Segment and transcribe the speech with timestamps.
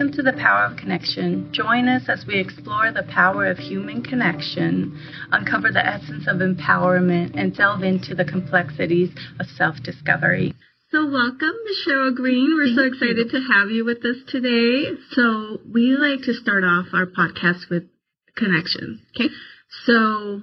[0.00, 1.52] Welcome to the Power of Connection.
[1.52, 7.38] Join us as we explore the power of human connection, uncover the essence of empowerment,
[7.38, 10.52] and delve into the complexities of self discovery.
[10.90, 11.54] So, welcome,
[11.86, 12.56] Sheryl Green.
[12.56, 13.38] We're Thank so excited you.
[13.38, 14.98] to have you with us today.
[15.12, 17.84] So, we like to start off our podcast with
[18.36, 19.00] connection.
[19.14, 19.32] Okay.
[19.86, 20.42] So,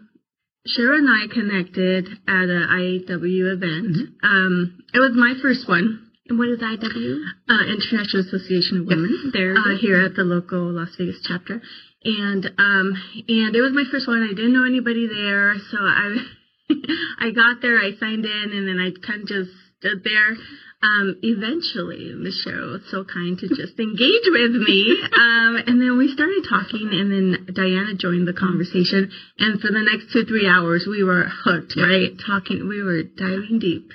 [0.65, 4.15] Sheryl and I connected at an IAW event.
[4.23, 6.10] Um, it was my first one.
[6.31, 7.25] And what is IW?
[7.49, 9.51] uh, International Association of Women there.
[9.53, 11.61] uh, here at the local Las Vegas chapter,
[12.05, 12.95] and um,
[13.27, 14.23] and it was my first one.
[14.23, 16.23] I didn't know anybody there, so I
[17.19, 20.37] I got there, I signed in, and then I kind of just stood there.
[20.81, 26.07] Um, eventually, Michelle was so kind to just engage with me, um, and then we
[26.15, 30.87] started talking, and then Diana joined the conversation, and for the next two three hours,
[30.89, 32.15] we were hooked, right?
[32.25, 33.91] Talking, we were diving deep,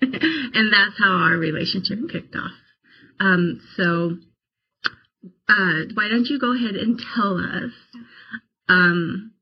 [0.54, 2.52] and that's how our relationship kicked off.
[3.18, 4.16] Um, so,
[5.48, 7.72] uh, why don't you go ahead and tell us
[8.68, 9.32] um,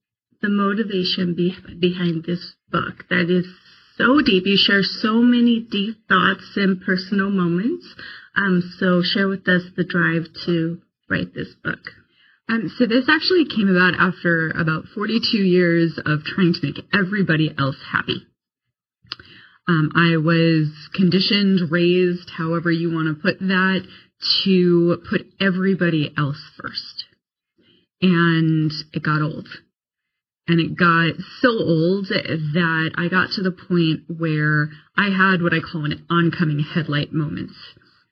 [0.43, 3.47] the motivation be- behind this book that is
[3.97, 4.45] so deep?
[4.47, 7.87] You share so many deep thoughts and personal moments.
[8.35, 11.81] Um, so, share with us the drive to write this book.
[12.49, 17.55] Um, so this actually came about after about 42 years of trying to make everybody
[17.59, 18.27] else happy.
[19.69, 23.87] Um, I was conditioned, raised, however you want to put that,
[24.45, 27.05] to put everybody else first.
[28.01, 29.47] And it got old.
[30.47, 35.53] And it got so old that I got to the point where I had what
[35.53, 37.51] I call an oncoming headlight moment.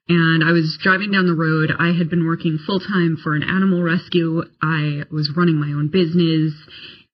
[0.07, 1.71] And I was driving down the road.
[1.77, 4.43] I had been working full time for an animal rescue.
[4.61, 6.53] I was running my own business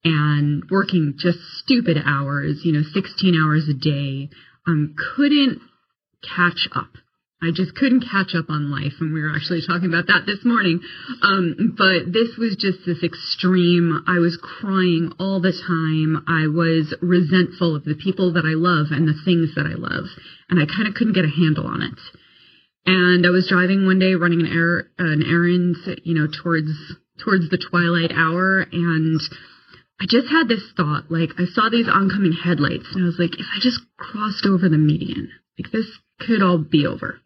[0.04, 4.30] and working just stupid hours, you know, 16 hours a day.
[4.68, 5.60] Um, couldn't
[6.24, 6.90] catch up.
[7.44, 10.40] I just couldn't catch up on life, and we were actually talking about that this
[10.46, 10.80] morning.
[11.22, 14.00] Um, but this was just this extreme.
[14.08, 16.24] I was crying all the time.
[16.24, 20.08] I was resentful of the people that I love and the things that I love,
[20.48, 22.00] and I kind of couldn't get a handle on it.
[22.86, 26.72] And I was driving one day, running an, er- an errand, you know, towards
[27.20, 29.20] towards the twilight hour, and
[30.04, 31.10] I just had this thought.
[31.10, 34.68] Like I saw these oncoming headlights, and I was like, if I just crossed over
[34.68, 35.88] the median, like this
[36.20, 37.22] could all be over.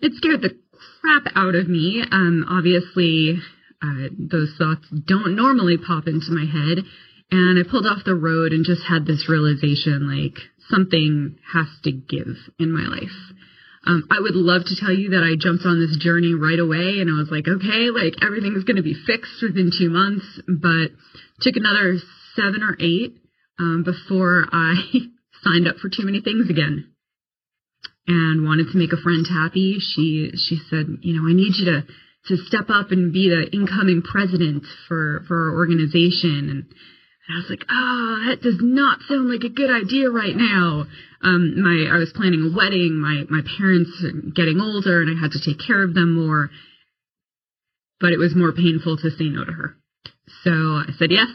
[0.00, 0.56] It scared the
[1.00, 2.04] crap out of me.
[2.08, 3.40] Um, obviously,
[3.82, 6.84] uh, those thoughts don't normally pop into my head.
[7.32, 10.38] And I pulled off the road and just had this realization like
[10.68, 13.34] something has to give in my life.
[13.86, 17.00] Um, I would love to tell you that I jumped on this journey right away
[17.00, 20.92] and I was like, okay, like everything's going to be fixed within two months, but
[21.40, 21.96] took another
[22.36, 23.16] seven or eight
[23.58, 24.74] um, before I
[25.42, 26.92] signed up for too many things again
[28.06, 29.78] and wanted to make a friend happy.
[29.80, 31.84] She she said, you know, I need you to
[32.28, 36.64] to step up and be the incoming president for for our organization and
[37.30, 40.86] and I was like, oh, that does not sound like a good idea right now.
[41.22, 42.98] Um, my I was planning a wedding.
[42.98, 46.50] My my parents are getting older, and I had to take care of them more.
[48.00, 49.76] But it was more painful to say no to her.
[50.42, 51.30] So I said yes,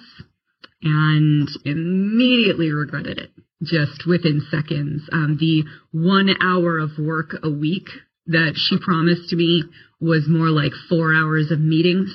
[0.81, 3.31] and immediately regretted it.
[3.63, 5.63] Just within seconds, um, the
[5.94, 7.88] one hour of work a week
[8.25, 9.63] that she promised me
[10.01, 12.12] was more like four hours of meetings,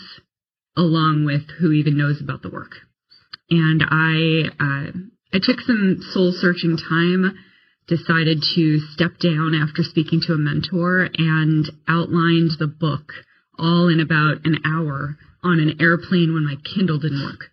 [0.76, 2.74] along with who even knows about the work
[3.50, 4.90] and I uh,
[5.32, 7.36] I took some soul searching time,
[7.86, 13.12] decided to step down after speaking to a mentor, and outlined the book
[13.58, 17.50] all in about an hour on an airplane when my Kindle didn't work.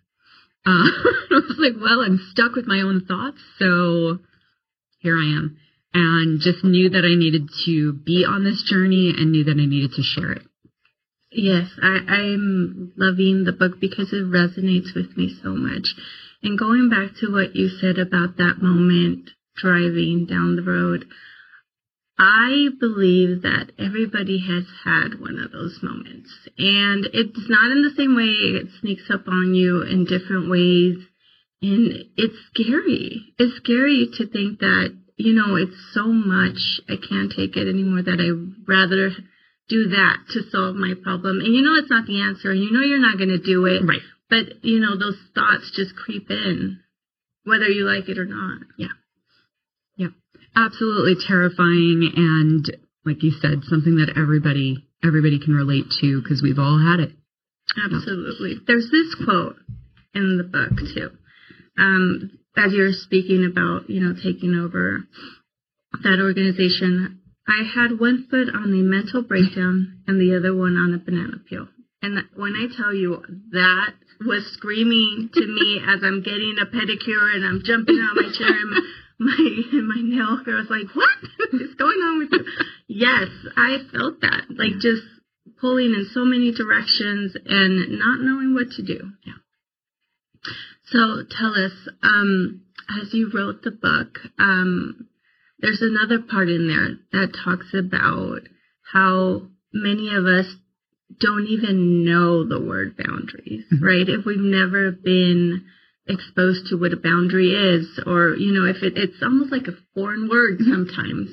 [0.66, 0.70] Uh,
[1.30, 4.18] I was like, well, I'm stuck with my own thoughts, so
[4.98, 5.56] here I am,
[5.94, 9.66] and just knew that I needed to be on this journey and knew that I
[9.66, 10.42] needed to share it.
[11.30, 15.94] Yes, I, I'm loving the book because it resonates with me so much.
[16.42, 21.04] And going back to what you said about that moment driving down the road,
[22.18, 26.30] I believe that everybody has had one of those moments.
[26.56, 30.96] And it's not in the same way, it sneaks up on you in different ways.
[31.60, 33.34] And it's scary.
[33.38, 38.02] It's scary to think that, you know, it's so much, I can't take it anymore,
[38.02, 39.10] that I'd rather
[39.68, 41.40] do that to solve my problem.
[41.40, 43.66] And you know it's not the answer, and you know you're not going to do
[43.66, 43.82] it.
[43.84, 44.00] Right.
[44.30, 46.80] But, you know, those thoughts just creep in,
[47.44, 48.60] whether you like it or not.
[48.76, 48.92] Yeah.
[49.96, 50.08] Yeah.
[50.54, 52.66] Absolutely terrifying and
[53.08, 57.12] like you said, something that everybody everybody can relate to because we've all had it.
[57.76, 58.56] Absolutely.
[58.66, 59.56] There's this quote
[60.14, 61.10] in the book too.
[61.78, 65.04] Um, as you're speaking about, you know, taking over
[66.02, 70.92] that organization, I had one foot on the mental breakdown and the other one on
[70.92, 71.68] the banana peel.
[72.02, 77.34] And when I tell you that was screaming to me as I'm getting a pedicure
[77.34, 78.70] and I'm jumping out of my chair and
[79.18, 81.08] my my nail girl was like, "What
[81.60, 82.44] is going on with you?"
[82.86, 85.02] Yes, I felt that, like just
[85.60, 89.10] pulling in so many directions and not knowing what to do.
[89.26, 89.32] Yeah.
[90.86, 91.72] So tell us,
[92.02, 92.62] um,
[93.02, 95.08] as you wrote the book, um,
[95.60, 98.40] there's another part in there that talks about
[98.92, 100.46] how many of us
[101.20, 103.84] don't even know the word boundaries, mm-hmm.
[103.84, 104.08] right?
[104.08, 105.64] If we've never been
[106.06, 109.76] exposed to what a boundary is, or, you know, if it, it's almost like a
[109.94, 110.70] foreign word mm-hmm.
[110.70, 111.30] sometimes.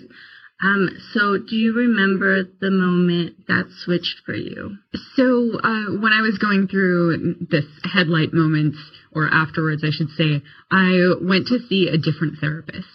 [0.64, 4.78] Um, so do you remember the moment that switched for you?
[5.16, 8.76] So, uh, when I was going through this headlight moment,
[9.12, 12.88] or afterwards, I should say, I went to see a different therapist.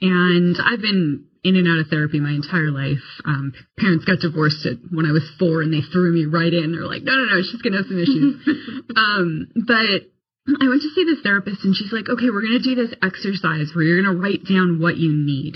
[0.00, 3.06] And I've been in and out of therapy my entire life.
[3.24, 6.72] Um, parents got divorced at, when I was four and they threw me right in.
[6.72, 8.34] They're like, no, no, no, she's going to have some issues.
[8.96, 10.10] um, but
[10.58, 12.94] I went to see this therapist and she's like, okay, we're going to do this
[12.98, 15.54] exercise where you're going to write down what you need.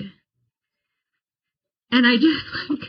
[1.91, 2.87] And I just like,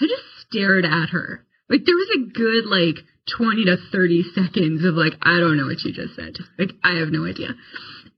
[0.00, 1.44] I just stared at her.
[1.68, 3.00] Like there was a good like
[3.38, 6.36] 20 to 30 seconds of like, I don't know what you just said.
[6.58, 7.56] Like I have no idea.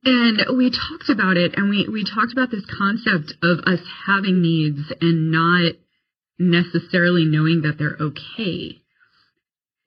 [0.07, 4.41] And we talked about it and we, we talked about this concept of us having
[4.41, 5.73] needs and not
[6.39, 8.79] necessarily knowing that they're okay.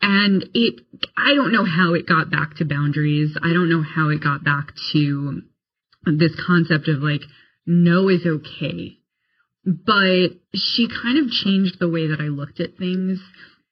[0.01, 0.81] And it,
[1.17, 3.35] I don't know how it got back to boundaries.
[3.41, 5.41] I don't know how it got back to
[6.05, 7.21] this concept of like,
[7.65, 8.99] no is okay
[9.65, 13.19] but she kind of changed the way that I looked at things.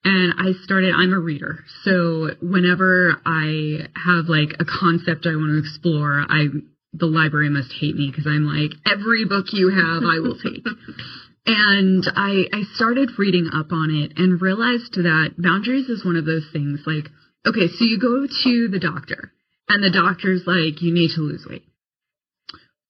[0.03, 1.65] And I started, I'm a reader.
[1.83, 6.47] So whenever I have like a concept I want to explore, I,
[6.93, 10.65] the library must hate me because I'm like, every book you have, I will take.
[11.45, 16.25] and I, I started reading up on it and realized that boundaries is one of
[16.25, 17.09] those things like,
[17.45, 19.33] okay, so you go to the doctor
[19.69, 21.63] and the doctor's like, you need to lose weight.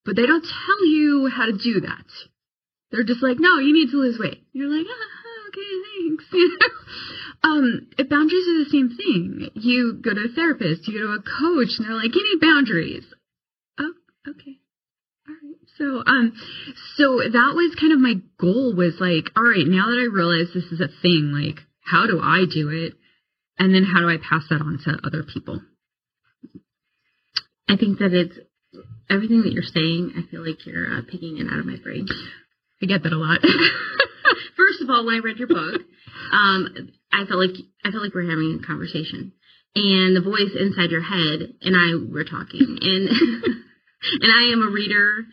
[0.05, 2.05] But they don't tell you how to do that.
[2.91, 4.43] They're just like, no, you need to lose weight.
[4.53, 5.16] You're like, ah,
[5.57, 5.75] okay,
[6.07, 6.25] thanks.
[7.43, 9.49] um, boundaries are the same thing.
[9.55, 12.45] You go to a therapist, you go to a coach, and they're like, you need
[12.45, 13.05] boundaries.
[13.79, 13.93] Oh,
[14.29, 14.57] okay.
[15.27, 15.57] All right.
[15.77, 16.33] So, um,
[16.95, 20.53] so that was kind of my goal was like, all right, now that I realize
[20.53, 22.93] this is a thing, like, how do I do it?
[23.59, 25.61] And then how do I pass that on to other people?
[27.69, 28.37] I think that it's
[29.09, 30.13] everything that you're saying.
[30.15, 32.07] I feel like you're uh, picking it out of my brain.
[32.81, 33.39] I get that a lot.
[34.57, 35.81] First of all, when I read your book,
[36.33, 37.55] um, I felt like
[37.85, 39.33] I felt like we are having a conversation,
[39.75, 43.09] and the voice inside your head and I were talking, and
[44.21, 45.25] and I am a reader.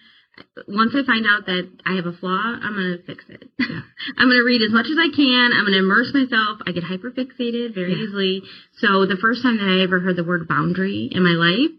[0.66, 3.48] Once I find out that I have a flaw, I'm gonna fix it.
[3.58, 3.80] Yeah.
[4.18, 5.50] I'm gonna read as much as I can.
[5.54, 6.58] I'm gonna immerse myself.
[6.66, 8.02] I get hyperfixated very yeah.
[8.02, 8.42] easily.
[8.78, 11.70] So the first time that I ever heard the word boundary in my life,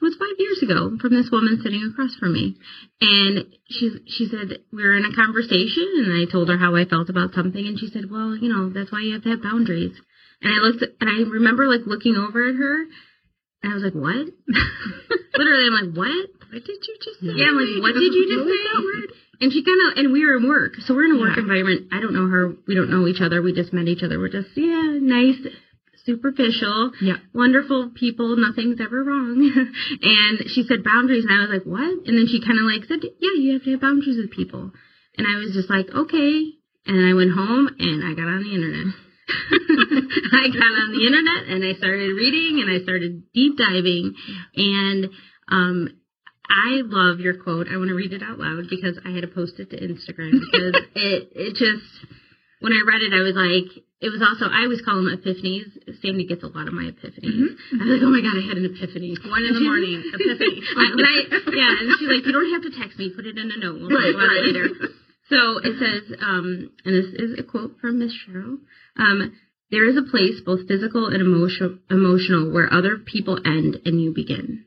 [0.00, 2.56] was five years ago from this woman sitting across from me.
[3.00, 6.84] And she she said we were in a conversation and I told her how I
[6.84, 9.42] felt about something and she said, Well, you know, that's why you have to have
[9.42, 9.96] boundaries.
[10.42, 12.86] And I looked and I remember like looking over at her
[13.62, 14.30] and I was like, What?
[15.38, 16.24] Literally I'm like, What?
[16.48, 17.34] What did you just say?
[17.34, 19.14] Yeah, I'm like, What did you just say?
[19.40, 21.46] And she kind of, and we were in work, so we're in a work yeah.
[21.46, 21.94] environment.
[21.94, 22.58] I don't know her.
[22.66, 23.40] We don't know each other.
[23.40, 24.18] We just met each other.
[24.18, 25.38] We're just, yeah, nice
[26.08, 27.20] superficial, yeah.
[27.34, 29.36] wonderful people, nothing's ever wrong.
[30.02, 32.08] and she said boundaries, and I was like, what?
[32.08, 34.72] And then she kind of like said, yeah, you have to have boundaries with people.
[35.18, 36.56] And I was just like, okay.
[36.88, 38.88] And I went home and I got on the internet.
[40.32, 44.14] I got on the internet and I started reading and I started deep diving.
[44.56, 45.10] And
[45.52, 45.88] um,
[46.48, 47.68] I love your quote.
[47.68, 50.32] I want to read it out loud because I had to post it to Instagram
[50.40, 51.84] because it it just
[52.60, 55.74] when I read it I was like it was also I always call them epiphanies.
[56.02, 57.34] Sandy gets a lot of my epiphanies.
[57.34, 57.78] Mm-hmm.
[57.78, 59.18] I was like, oh my god, I had an epiphany.
[59.26, 60.62] One in the morning, epiphany.
[60.78, 61.12] I, I,
[61.50, 63.10] yeah, and she's like, you don't have to text me.
[63.10, 63.82] Put it in a note.
[63.82, 64.70] We'll talk about it later.
[65.28, 68.58] So it says, um, and this is a quote from Miss Sheryl.
[68.96, 69.32] Um,
[69.70, 74.14] there is a place, both physical and emotional, emotional, where other people end and you
[74.14, 74.64] begin.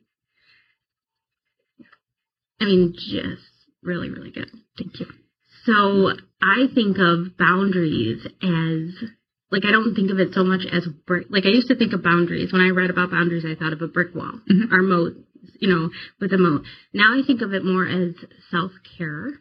[2.59, 3.49] I mean, just
[3.81, 4.51] really, really good.
[4.77, 5.07] Thank you.
[5.65, 9.09] So I think of boundaries as
[9.51, 11.27] like I don't think of it so much as brick.
[11.29, 12.51] Like I used to think of boundaries.
[12.51, 14.73] When I read about boundaries, I thought of a brick wall mm-hmm.
[14.73, 15.17] or moat,
[15.59, 15.89] you know,
[16.19, 16.63] with a moat.
[16.93, 18.15] Now I think of it more as
[18.49, 19.33] self care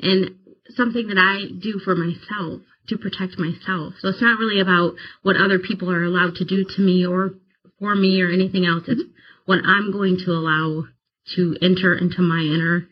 [0.00, 0.34] and
[0.70, 3.94] something that I do for myself to protect myself.
[4.00, 7.34] So it's not really about what other people are allowed to do to me or
[7.78, 8.84] for me or anything else.
[8.88, 9.12] It's mm-hmm.
[9.46, 10.84] what I'm going to allow
[11.36, 12.88] to enter into my inner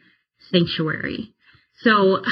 [0.50, 1.34] sanctuary.
[1.85, 2.25] So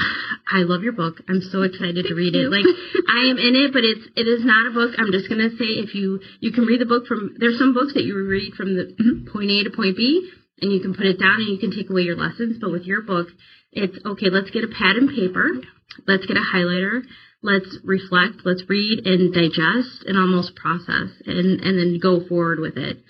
[0.50, 1.20] I love your book.
[1.28, 2.48] I'm so excited to read it.
[2.48, 4.96] Like I am in it, but it's it is not a book.
[4.98, 7.94] I'm just gonna say if you you can read the book from there's some books
[7.94, 8.96] that you read from the
[9.32, 11.90] point A to point B and you can put it down and you can take
[11.90, 12.56] away your lessons.
[12.58, 13.28] But with your book,
[13.72, 15.60] it's okay, let's get a pad and paper,
[16.08, 17.02] let's get a highlighter,
[17.42, 22.76] let's reflect, let's read and digest and almost process and, and then go forward with
[22.76, 23.04] it.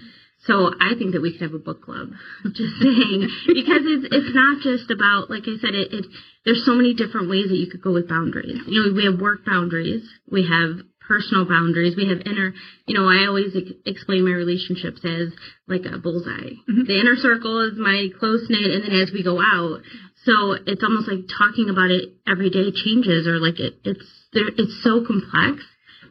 [0.47, 2.11] So I think that we could have a book club.
[2.45, 6.07] Just saying, because it's it's not just about like I said, it, it
[6.45, 8.59] there's so many different ways that you could go with boundaries.
[8.67, 12.55] You know, we have work boundaries, we have personal boundaries, we have inner.
[12.87, 15.31] You know, I always ex- explain my relationships as
[15.69, 16.59] like a bullseye.
[16.67, 16.91] Mm-hmm.
[16.91, 19.83] The inner circle is my close knit, and then as we go out,
[20.25, 24.51] so it's almost like talking about it every day changes, or like it, it's there.
[24.59, 25.63] It's so complex.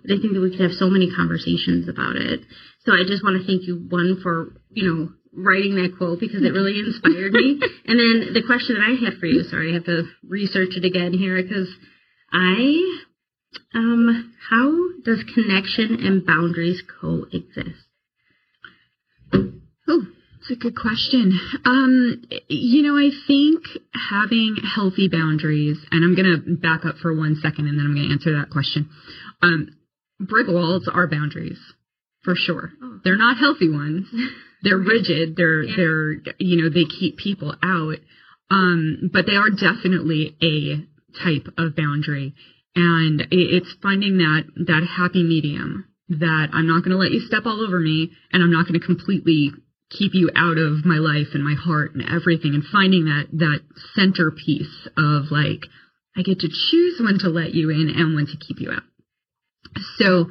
[0.01, 2.41] But I think that we could have so many conversations about it.
[2.85, 6.43] So I just want to thank you, one, for, you know, writing that quote because
[6.43, 7.59] it really inspired me.
[7.83, 10.85] And then the question that I had for you, sorry, I have to research it
[10.85, 11.67] again here because
[12.31, 13.01] I,
[13.75, 14.71] um, how
[15.03, 17.83] does connection and boundaries coexist?
[19.33, 20.07] Oh,
[20.39, 21.37] it's a good question.
[21.65, 23.63] Um, you know, I think
[24.09, 27.95] having healthy boundaries, and I'm going to back up for one second and then I'm
[27.95, 28.89] going to answer that question.
[29.41, 29.75] Um,
[30.19, 31.59] brick walls are boundaries
[32.23, 32.71] for sure.
[32.81, 32.99] Oh.
[33.03, 34.07] They're not healthy ones.
[34.63, 35.35] They're rigid.
[35.35, 35.75] They're yeah.
[35.75, 37.97] they're you know they keep people out.
[38.51, 40.85] Um, but they are definitely a
[41.23, 42.35] type of boundary,
[42.75, 47.45] and it's finding that that happy medium that I'm not going to let you step
[47.45, 49.51] all over me, and I'm not going to completely
[49.89, 53.61] keep you out of my life and my heart and everything, and finding that that
[53.95, 55.65] centerpiece of like
[56.15, 58.83] I get to choose when to let you in and when to keep you out.
[59.97, 60.29] So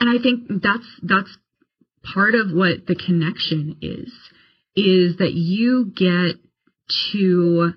[0.00, 1.36] and I think that's that's
[2.14, 4.10] part of what the connection is
[4.74, 6.36] is that you get
[7.12, 7.72] to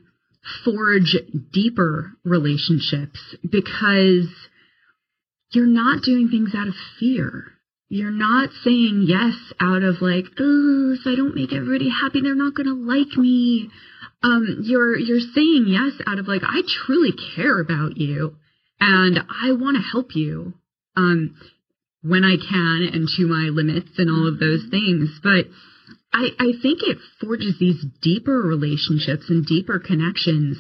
[0.64, 1.16] forge
[1.52, 4.28] deeper relationships because
[5.52, 7.46] you're not doing things out of fear.
[7.90, 12.36] You're not saying yes out of like, oh, if I don't make everybody happy, they're
[12.36, 13.70] not going to like me.
[14.24, 18.36] Um, you're you're saying yes out of like, I truly care about you,
[18.80, 20.54] and I want to help you.
[20.96, 21.36] Um,
[22.04, 25.20] when I can and to my limits and all of those things.
[25.24, 25.46] But
[26.12, 30.58] I, I think it forges these deeper relationships and deeper connections.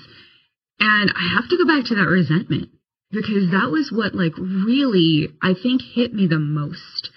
[0.80, 2.70] And I have to go back to that resentment
[3.12, 7.12] because that was what like really I think hit me the most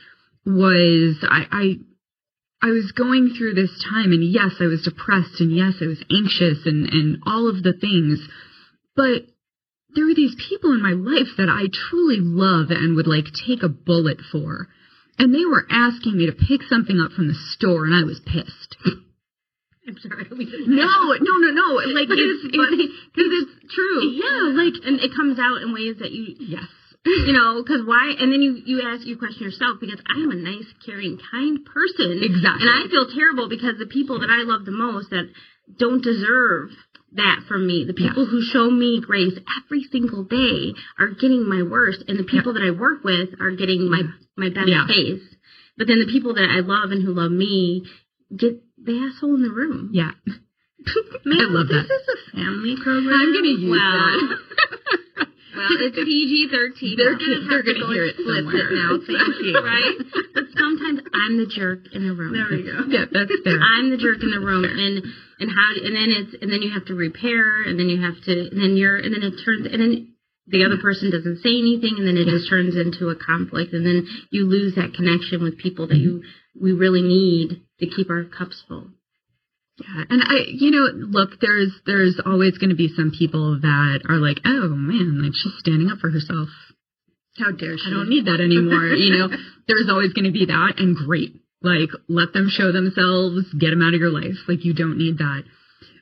[0.45, 1.75] was I, I
[2.63, 6.03] I was going through this time and yes, I was depressed and yes, I was
[6.11, 8.21] anxious and, and all of the things.
[8.95, 9.23] But
[9.97, 13.65] there were these people in my life that I truly love and would like take
[13.65, 14.69] a bullet for.
[15.19, 18.21] And they were asking me to pick something up from the store and I was
[18.21, 18.77] pissed.
[19.89, 20.27] I'm sorry.
[20.29, 21.69] No, no, no, no.
[21.95, 24.03] Like it's because it's, it's true.
[24.03, 26.69] Yeah, like and it comes out in ways that you yes.
[27.07, 28.19] You know, because why?
[28.19, 31.65] And then you you ask you question yourself because I am a nice, caring, kind
[31.65, 32.19] person.
[32.19, 32.67] Exactly.
[32.67, 35.31] And I feel terrible because the people that I love the most that
[35.79, 36.71] don't deserve
[37.17, 37.85] that from me.
[37.87, 42.25] The people who show me grace every single day are getting my worst, and the
[42.25, 44.03] people that I work with are getting my
[44.37, 44.87] my best yeah.
[44.87, 45.23] face.
[45.77, 47.85] But then the people that I love and who love me
[48.35, 49.91] get the asshole in the room.
[49.93, 50.13] Yeah.
[51.25, 51.95] Man, I love this that.
[51.95, 53.13] is a family program.
[53.13, 54.17] I'm gonna use wow.
[54.21, 54.46] that.
[55.57, 56.95] Well, it's PG thirteen.
[57.01, 58.71] They're gonna, they're gonna hear it somewhere.
[58.71, 59.01] now.
[59.01, 59.57] Thank you.
[59.57, 59.97] Right?
[60.37, 62.37] But sometimes I'm the jerk in the room.
[62.37, 62.85] There we go.
[62.93, 63.59] Yeah, that's fair.
[63.59, 65.03] I'm the jerk in the room, and
[65.41, 68.17] and how and then it's and then you have to repair and then you have
[68.25, 70.13] to and then you're and then it turns and then
[70.49, 73.85] the other person doesn't say anything and then it just turns into a conflict and
[73.85, 76.23] then you lose that connection with people that you
[76.55, 78.89] we really need to keep our cups full
[79.79, 84.01] yeah, and I, you know, look, there's there's always going to be some people that
[84.09, 86.49] are like, oh man, like she's standing up for herself.
[87.37, 87.85] How dare she?
[87.87, 88.97] I don't need that anymore.
[88.97, 89.29] you know,
[89.69, 91.37] there's always going to be that, and great.
[91.61, 94.37] Like, let them show themselves, get them out of your life.
[94.49, 95.45] Like, you don't need that.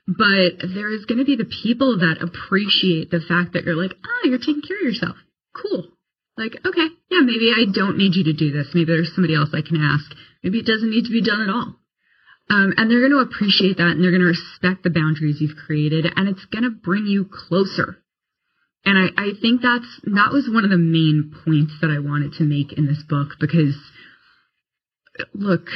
[0.06, 3.96] But there is going to be the people that appreciate the fact that you're like,
[3.96, 5.16] oh, you're taking care of yourself.
[5.56, 5.88] Cool.
[6.36, 8.74] Like, okay, yeah, maybe I don't need you to do this.
[8.74, 10.04] Maybe there's somebody else I can ask.
[10.42, 11.80] Maybe it doesn't need to be done at all.
[12.50, 15.56] Um, and they're going to appreciate that and they're going to respect the boundaries you've
[15.56, 17.96] created and it's going to bring you closer.
[18.84, 22.34] And I, I think that's, that was one of the main points that I wanted
[22.34, 23.74] to make in this book because
[25.32, 25.68] look,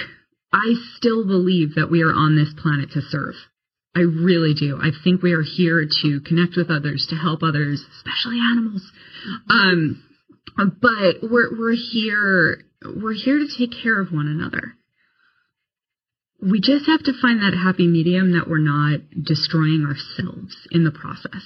[0.52, 3.34] I still believe that we are on this planet to serve.
[3.94, 4.78] I really do.
[4.80, 8.92] I think we are here to connect with others, to help others, especially animals.
[9.50, 10.02] Um,
[10.56, 14.77] but we're we're here we're here to take care of one another.
[16.40, 20.92] We just have to find that happy medium that we're not destroying ourselves in the
[20.92, 21.44] process.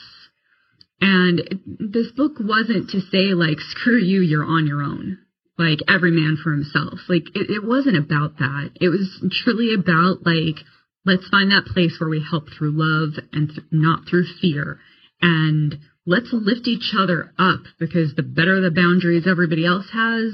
[1.01, 5.19] And this book wasn't to say like, screw you, you're on your own.
[5.59, 7.01] Like every man for himself.
[7.09, 8.71] Like it, it wasn't about that.
[8.81, 10.65] It was truly about like,
[11.05, 14.79] let's find that place where we help through love and th- not through fear.
[15.21, 20.33] And let's lift each other up because the better the boundaries everybody else has,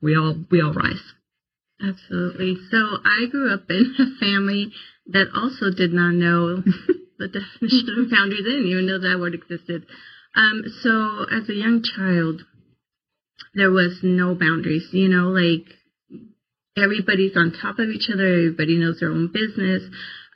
[0.00, 1.02] we all, we all rise.
[1.80, 2.56] Absolutely.
[2.70, 4.72] So I grew up in a family
[5.06, 6.62] that also did not know
[7.18, 8.44] the definition of boundaries.
[8.44, 9.86] They didn't even know that word existed.
[10.34, 12.42] Um, so as a young child,
[13.54, 14.88] there was no boundaries.
[14.92, 15.66] You know, like
[16.76, 18.26] everybody's on top of each other.
[18.26, 19.82] Everybody knows their own business.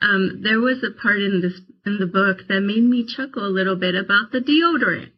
[0.01, 3.51] Um, there was a part in this in the book that made me chuckle a
[3.51, 5.11] little bit about the deodorant.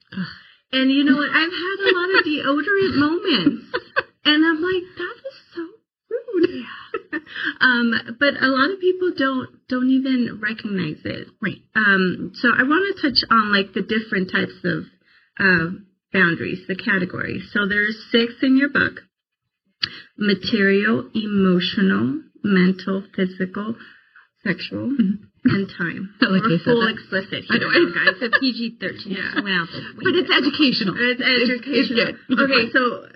[0.72, 1.29] And you know what?
[1.29, 3.65] I've had a lot of deodorant moments,
[4.25, 5.25] and I'm like, that
[6.42, 7.18] so
[7.62, 11.27] um, but a lot of people don't don't even recognize it.
[11.42, 11.62] Right.
[11.75, 14.84] Um, so I want to touch on like the different types of
[15.39, 15.72] uh,
[16.13, 17.50] boundaries, the categories.
[17.54, 19.01] So there's six in your book:
[20.18, 23.75] material, emotional, mental, physical,
[24.44, 24.96] sexual,
[25.46, 26.13] and time.
[26.22, 26.94] I like We're full that.
[26.94, 27.60] explicit here,
[27.94, 28.15] guys.
[28.22, 29.12] It's a PG 13.
[29.12, 29.34] Yeah.
[29.98, 30.96] But it's educational.
[30.98, 32.08] It's It's- educational.
[32.08, 32.39] it's good.
[32.51, 33.08] okay, so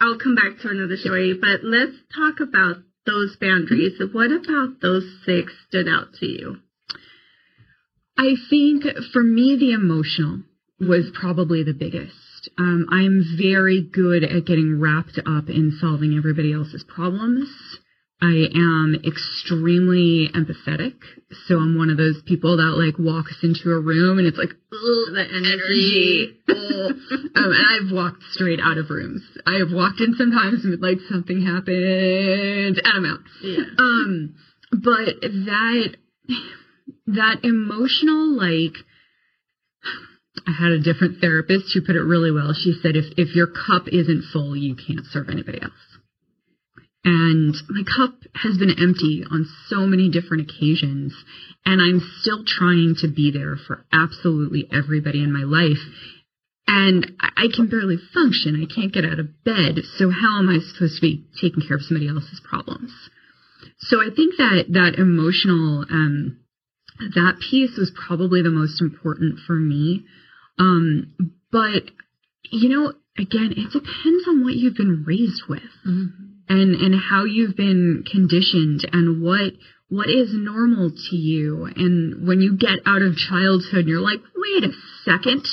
[0.00, 4.00] I'll come back to another story, but let's talk about those boundaries.
[4.12, 6.58] What about those six stood out to you?
[8.16, 10.42] I think for me, the emotional
[10.80, 12.50] was probably the biggest.
[12.58, 17.48] Um, I'm very good at getting wrapped up in solving everybody else's problems.
[18.20, 20.94] I am extremely empathetic.
[21.46, 24.50] So I'm one of those people that like walks into a room and it's like,
[24.70, 26.36] the energy.
[26.48, 26.96] ugh.
[27.36, 29.22] um, and I've walked straight out of rooms.
[29.46, 33.20] I have walked in sometimes and like something happened and I'm out.
[33.42, 33.64] Yeah.
[33.78, 34.34] Um,
[34.72, 35.96] but that
[37.06, 38.74] that emotional like
[40.46, 42.52] I had a different therapist who put it really well.
[42.52, 45.72] She said if if your cup isn't full, you can't serve anybody else.
[47.04, 51.14] And my cup has been empty on so many different occasions,
[51.64, 55.78] and I'm still trying to be there for absolutely everybody in my life.
[56.66, 58.60] And I can barely function.
[58.60, 59.80] I can't get out of bed.
[59.96, 62.92] So how am I supposed to be taking care of somebody else's problems?
[63.78, 66.40] So I think that that emotional um,
[67.14, 70.04] that piece was probably the most important for me.
[70.58, 71.14] Um,
[71.50, 71.84] but
[72.50, 75.62] you know, again, it depends on what you've been raised with
[76.48, 79.52] and and how you've been conditioned and what
[79.88, 81.64] what is normal to you.
[81.64, 84.72] And when you get out of childhood, you're like, wait a
[85.04, 85.46] second,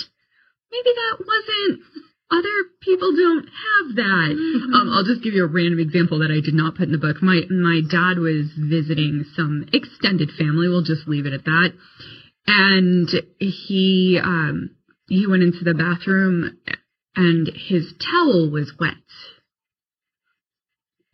[0.72, 1.82] maybe that wasn't.
[2.32, 4.32] Other people don't have that.
[4.74, 6.98] Um, I'll just give you a random example that I did not put in the
[6.98, 7.22] book.
[7.22, 10.68] My my dad was visiting some extended family.
[10.68, 11.74] We'll just leave it at that.
[12.48, 14.72] And he um,
[15.08, 16.58] he went into the bathroom
[17.16, 18.94] and his towel was wet.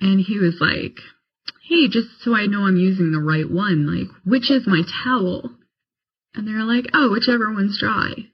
[0.02, 0.98] And he was like,
[1.70, 5.52] "Hey, just so I know I'm using the right one, like which is my towel?"
[6.34, 8.28] And they're like, "Oh, whichever one's dry."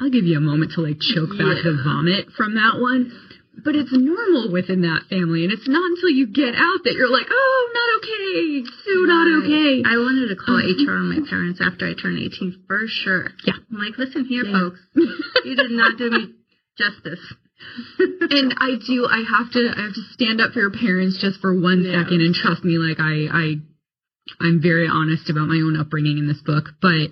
[0.00, 3.12] I'll give you a moment to like choke back the vomit from that one.
[3.62, 7.12] But it's normal within that family, and it's not until you get out that you're
[7.12, 9.82] like, oh, not okay, so not okay.
[9.84, 10.88] I wanted to call mm-hmm.
[10.88, 13.28] HR on my parents after I turned 18 for sure.
[13.44, 13.60] Yeah.
[13.70, 14.52] I'm like, listen here, Yeah.
[14.56, 14.80] folks.
[15.44, 16.32] You did not do me
[16.78, 17.20] justice.
[17.98, 19.06] And I do.
[19.06, 19.72] I have to.
[19.76, 22.02] I have to stand up for your parents just for one Yeah.
[22.02, 23.46] second, and trust me, like I, I,
[24.40, 27.08] I'm very honest about my own upbringing in this book, but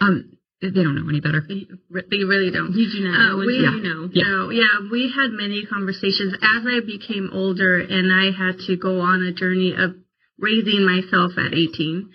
[0.00, 0.32] um,
[0.62, 1.42] they don't know any better.
[1.48, 2.72] They really don't.
[2.74, 4.10] You do not Uh, know we, until you know.
[4.12, 4.24] Yeah.
[4.24, 9.00] So, yeah, we had many conversations as I became older and I had to go
[9.00, 9.94] on a journey of
[10.38, 12.10] raising myself at 18.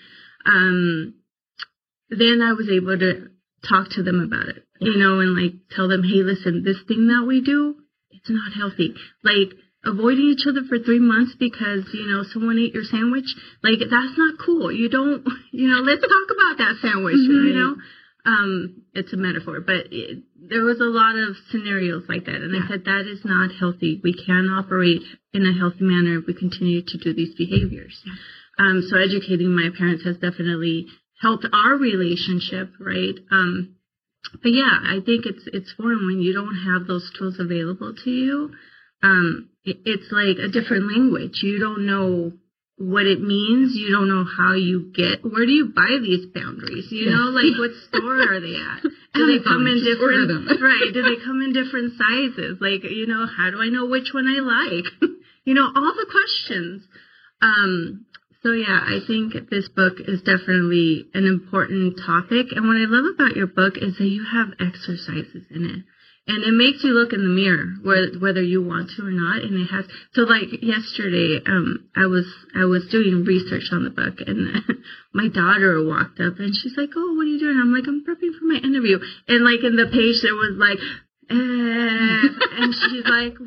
[0.46, 1.14] Um,
[2.10, 3.30] then I was able to
[3.68, 7.08] talk to them about it, you know, and like tell them, hey, listen, this thing
[7.08, 7.76] that we do,
[8.12, 8.96] it's not healthy.
[9.24, 9.54] Like,
[9.86, 13.30] avoiding each other for three months because, you know, someone ate your sandwich,
[13.64, 14.72] like, that's not cool.
[14.72, 17.76] You don't, you know, let's talk about that sandwich, you know?
[18.26, 22.56] um, it's a metaphor, but it, there was a lot of scenarios like that, and
[22.56, 24.02] I said that is not healthy.
[24.04, 25.02] We can operate
[25.34, 28.02] in a healthy manner if we continue to do these behaviors.
[28.58, 30.88] Um, so educating my parents has definitely
[31.22, 33.14] helped our relationship, right?
[33.32, 33.76] Um,
[34.32, 38.10] but yeah, I think it's it's foreign when you don't have those tools available to
[38.10, 38.52] you.
[39.04, 41.42] Um, it, it's like a different language.
[41.44, 42.34] You don't know
[42.78, 43.76] what it means.
[43.76, 45.24] You don't know how you get.
[45.24, 46.92] Where do you buy these boundaries?
[46.92, 48.84] You know, like what store are they at?
[49.14, 50.62] Do they come in Amazon, just order different?
[50.70, 50.92] right?
[50.94, 52.60] Do they come in different sizes?
[52.60, 54.92] Like, you know, how do I know which one I like?
[55.46, 56.84] you know, all the questions.
[57.42, 58.05] Um,
[58.46, 62.54] So yeah, I think this book is definitely an important topic.
[62.54, 65.82] And what I love about your book is that you have exercises in it.
[66.30, 69.42] And it makes you look in the mirror, whether you want to or not.
[69.42, 73.90] And it has, so like yesterday, um, I was, I was doing research on the
[73.90, 74.62] book and
[75.14, 77.58] my daughter walked up and she's like, Oh, what are you doing?
[77.58, 79.02] I'm like, I'm prepping for my interview.
[79.28, 80.78] And like in the page there was like,
[81.34, 82.30] eh,
[82.62, 83.42] and she's like,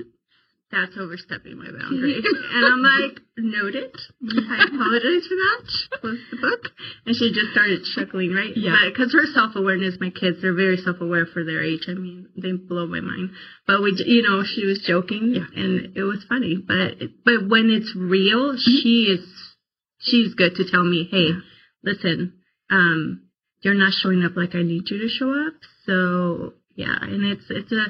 [0.70, 2.20] that's overstepping my boundary.
[2.52, 3.94] and I'm like, noted.
[4.20, 5.64] I apologize for that.
[6.00, 6.60] Close the book.
[7.06, 8.52] And she just started chuckling, right?
[8.54, 8.76] Yeah.
[8.88, 11.86] Because her self awareness, my kids, they're very self aware for their age.
[11.88, 13.30] I mean, they blow my mind.
[13.66, 15.46] But we, you know, she was joking, Yeah.
[15.56, 16.56] and it was funny.
[16.56, 19.24] But but when it's real, she is
[20.00, 21.30] she's good to tell me, hey,
[21.82, 22.34] listen,
[22.70, 23.22] um,
[23.62, 25.54] you're not showing up like I need you to show up.
[25.86, 27.86] So yeah, and it's it's a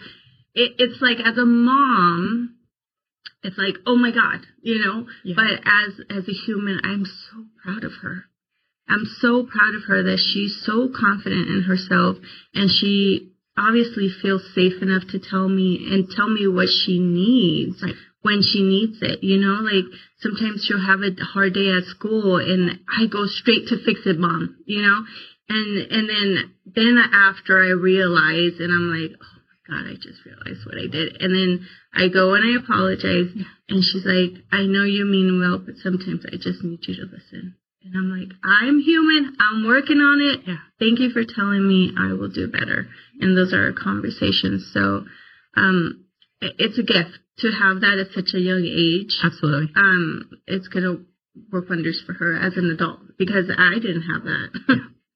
[0.54, 2.54] it, it's like as a mom,
[3.42, 5.06] it's like oh my god, you know.
[5.24, 5.34] Yeah.
[5.36, 8.24] But as as a human, I'm so proud of her.
[8.88, 12.16] I'm so proud of her that she's so confident in herself
[12.54, 17.82] and she obviously feels safe enough to tell me and tell me what she needs
[17.82, 17.94] Right.
[18.22, 19.22] when she needs it.
[19.22, 19.84] You know, like
[20.20, 24.18] sometimes she'll have a hard day at school and I go straight to fix it,
[24.18, 25.04] mom, you know?
[25.50, 29.37] And and then then after I realize and I'm like, oh
[29.68, 31.20] god, I just realized what I did.
[31.20, 33.30] And then I go and I apologize
[33.68, 37.06] and she's like, I know you mean well, but sometimes I just need you to
[37.12, 37.54] listen.
[37.84, 39.36] And I'm like, I'm human.
[39.38, 40.48] I'm working on it.
[40.48, 40.56] Yeah.
[40.78, 42.88] Thank you for telling me I will do better.
[43.20, 44.70] And those are conversations.
[44.72, 45.04] So,
[45.56, 46.04] um,
[46.40, 49.18] it's a gift to have that at such a young age.
[49.22, 49.72] Absolutely.
[49.76, 50.98] Um, it's gonna
[51.52, 54.50] work wonders for her as an adult because I didn't have that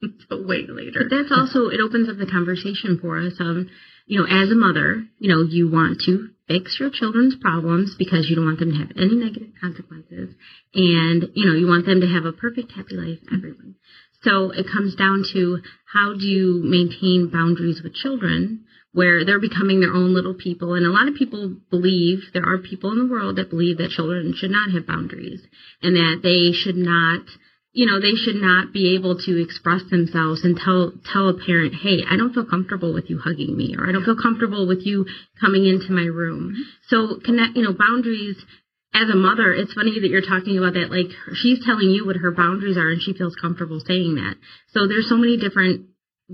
[0.02, 1.06] until way later.
[1.08, 3.34] But that's also it opens up the conversation for us.
[3.40, 3.68] Um,
[4.12, 8.28] you know, as a mother, you know, you want to fix your children's problems because
[8.28, 10.36] you don't want them to have any negative consequences,
[10.74, 13.20] and you know, you want them to have a perfect, happy life.
[13.32, 13.76] Everyone.
[14.20, 19.80] So it comes down to how do you maintain boundaries with children where they're becoming
[19.80, 20.74] their own little people.
[20.74, 23.96] And a lot of people believe there are people in the world that believe that
[23.96, 25.40] children should not have boundaries
[25.80, 27.24] and that they should not
[27.72, 31.74] you know, they should not be able to express themselves and tell tell a parent,
[31.74, 34.84] "Hey, I don't feel comfortable with you hugging me," or "I don't feel comfortable with
[34.84, 35.06] you
[35.40, 36.62] coming into my room." Mm-hmm.
[36.88, 38.36] So connect, you know, boundaries.
[38.94, 40.90] As a mother, it's funny that you're talking about that.
[40.90, 44.36] Like she's telling you what her boundaries are, and she feels comfortable saying that.
[44.74, 45.86] So there's so many different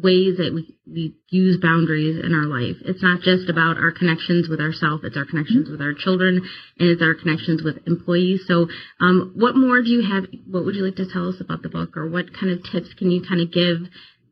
[0.02, 2.76] ways that we we use boundaries in our life.
[2.84, 6.42] It's not just about our connections with ourselves; it's our connections with our children,
[6.78, 8.44] and it's our connections with employees.
[8.46, 8.68] So,
[9.00, 10.26] um, what more do you have?
[10.46, 12.94] What would you like to tell us about the book, or what kind of tips
[12.94, 13.88] can you kind of give?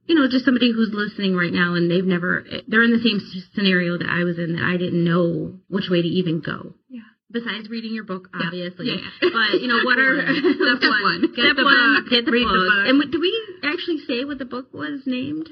[0.06, 3.18] You know, just somebody who's listening right now and they've never, they're in the same
[3.56, 6.76] scenario that I was in that I didn't know which way to even go.
[6.88, 7.00] Yeah.
[7.30, 8.86] Besides reading your book, obviously.
[8.86, 9.10] Yeah.
[9.20, 11.20] But, you know, what are, Step one.
[11.34, 12.10] Get Step the one, book.
[12.10, 12.70] get the Read the book.
[12.70, 12.86] book.
[13.02, 13.32] And do we
[13.64, 15.48] actually say what the book was named?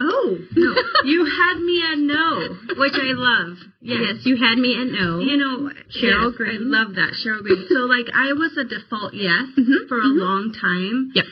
[0.00, 3.58] Oh no, you had me at no, which I love.
[3.80, 4.26] Yes.
[4.26, 5.20] you had me at no.
[5.20, 6.74] You know, Sheryl yes, Green.
[6.74, 7.66] I love that Sheryl Green.
[7.68, 11.12] So like, I was a default yes Mhm, for a long time.
[11.14, 11.24] Yep.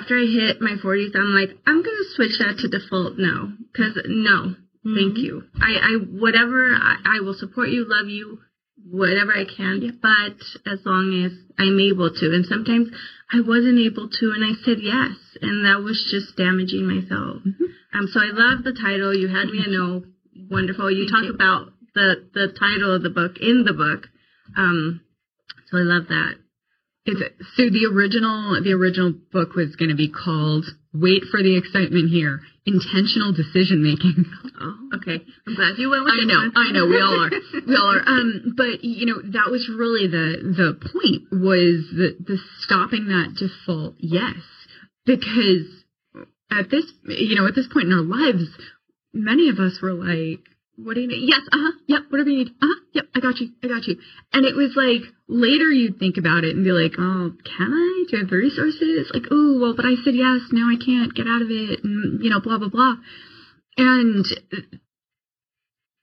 [0.00, 3.96] After I hit my 40s, I'm like, I'm gonna switch that to default no, because
[4.08, 5.44] no, thank you.
[5.60, 8.40] I, I whatever I, I will support you, love you,
[8.82, 10.38] whatever I can, but
[10.70, 12.26] as long as I'm able to.
[12.34, 12.88] And sometimes
[13.32, 17.42] I wasn't able to, and I said yes, and that was just damaging myself.
[17.94, 19.14] Um, so I love the title.
[19.14, 20.04] You had me a no.
[20.50, 20.90] Wonderful.
[20.90, 24.08] You talk about the the title of the book in the book.
[24.56, 25.00] Um,
[25.70, 26.43] so I love that.
[27.06, 27.20] It's,
[27.56, 30.64] so the original the original book was going to be called
[30.94, 34.24] "Wait for the Excitement Here: Intentional Decision Making."
[34.58, 35.20] Oh, okay.
[35.46, 36.22] I'm glad you went with that.
[36.22, 36.52] I know, one.
[36.56, 37.30] I know, we all are,
[37.66, 38.08] we all are.
[38.08, 43.36] Um, but you know, that was really the the point was the the stopping that
[43.36, 44.40] default yes,
[45.04, 45.68] because
[46.50, 48.48] at this you know at this point in our lives,
[49.12, 50.40] many of us were like,
[50.76, 51.28] "What do you need?
[51.28, 53.86] Yes, uh huh, yep, whatever you need, uh huh, yep, I got you, I got
[53.86, 53.96] you."
[54.32, 58.04] And it was like later you'd think about it and be like, "Oh, can I?
[58.10, 59.10] Do I have the resources?
[59.12, 62.22] Like, oh, well, but I said yes, now I can't get out of it, and
[62.22, 62.96] you know, blah blah blah."
[63.76, 64.26] And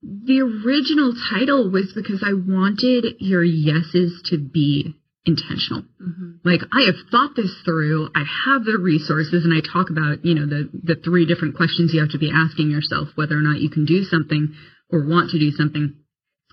[0.01, 5.84] the original title was because I wanted your yeses to be intentional.
[6.01, 6.39] Mhm.
[6.43, 8.10] Like I have thought this through.
[8.15, 11.93] I have the resources and I talk about, you know, the the three different questions
[11.93, 14.55] you have to be asking yourself whether or not you can do something
[14.89, 15.95] or want to do something.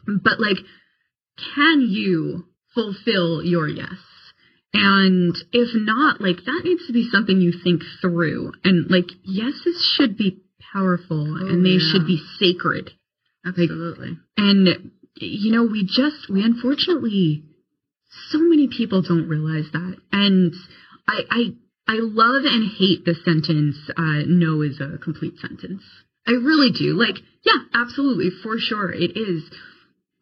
[0.07, 0.59] But like
[1.55, 3.99] can you fulfill your yes?
[4.75, 8.53] And if not, like that needs to be something you think through.
[8.65, 10.41] And like yeses should be
[10.73, 11.93] powerful and they yeah.
[11.93, 12.91] should be sacred.
[13.47, 14.19] Absolutely.
[14.37, 17.45] And you know, we just we unfortunately
[18.31, 19.97] so many people don't realize that.
[20.13, 20.55] And
[21.07, 21.43] I, I,
[21.87, 25.83] I love and hate the sentence, uh, no is a complete sentence.
[26.27, 26.99] I really do.
[26.99, 29.45] Like, yeah, absolutely, for sure, it is.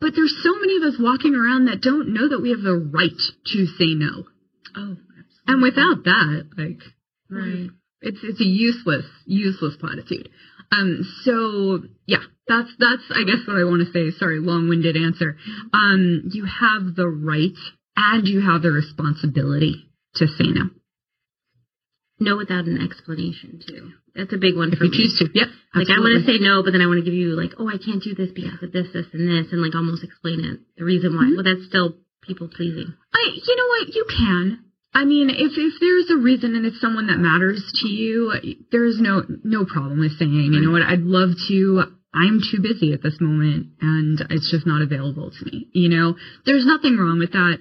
[0.01, 2.77] But there's so many of us walking around that don't know that we have the
[2.77, 4.25] right to say no.
[4.77, 4.96] Oh,
[5.46, 6.83] And without that, like,
[7.31, 7.70] right.
[8.03, 10.29] it's it's a useless, useless platitude.
[10.72, 14.16] Um, so yeah, that's that's I guess what I want to say.
[14.18, 15.37] Sorry, long-winded answer.
[15.72, 17.57] Um, you have the right
[17.96, 20.70] and you have the responsibility to say no
[22.18, 23.92] No without an explanation too.
[24.14, 24.96] That's a big one if for you me.
[24.96, 25.29] choose to.
[25.33, 25.48] Yep.
[25.74, 27.68] Like I want to say no, but then I want to give you like, oh,
[27.68, 30.61] I can't do this because of this, this, and this, and like almost explain it,
[30.79, 31.24] the reason why.
[31.29, 31.37] Mhm.
[31.37, 32.94] Well, that's still people pleasing.
[33.12, 33.94] I, you know what?
[33.94, 34.64] You can.
[34.96, 38.32] I mean, if if there's a reason and it's someone that matters to you,
[38.72, 40.80] there's no no problem with saying, you know what?
[40.82, 41.82] I'd love to.
[42.14, 45.68] I'm too busy at this moment, and it's just not available to me.
[45.74, 47.59] You know, there's nothing wrong with that.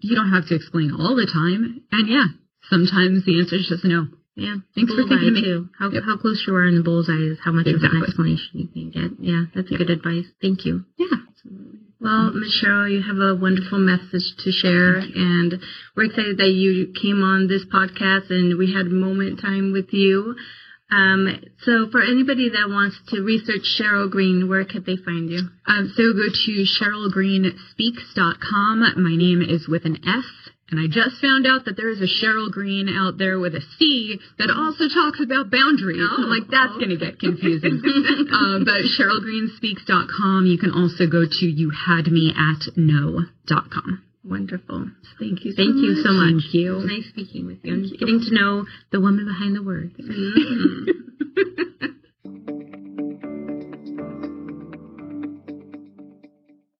[0.00, 2.26] You don't have to explain all the time, and yeah,
[2.70, 4.06] sometimes the answer is just no.
[4.36, 4.56] Yeah.
[4.76, 5.42] Thanks for thinking of me.
[5.42, 5.68] too.
[5.76, 6.02] How Yep.
[6.04, 8.90] how close you are in the bullseye is how much of an explanation you can
[8.90, 9.10] get.
[9.18, 10.26] Yeah, that's good advice.
[10.40, 10.84] Thank you.
[10.98, 11.25] Yeah.
[12.06, 15.60] Well, Michelle, you have a wonderful message to share, and
[15.96, 20.36] we're excited that you came on this podcast and we had moment time with you.
[20.88, 25.48] Um, so, for anybody that wants to research Sheryl Green, where could they find you?
[25.66, 29.02] Um, so go to SherylGreenSpeaks.com.
[29.02, 30.45] My name is with an S.
[30.68, 33.60] And I just found out that there is a Cheryl Green out there with a
[33.78, 36.00] C that also talks about boundaries.
[36.02, 37.78] And I'm like, that's going to get confusing.
[38.34, 40.46] um, but SherylGreenSpeaks.com.
[40.46, 44.02] You can also go to YouHadMeAtNo.com.
[44.24, 44.90] Wonderful.
[45.20, 45.52] Thank you.
[45.52, 46.42] So Thank you so much.
[46.50, 46.80] Thank you.
[46.82, 49.94] Nice speaking with you and getting to know the woman behind the words.
[49.94, 50.88] Mhm.